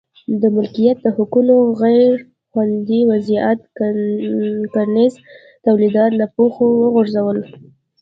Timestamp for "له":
6.21-6.25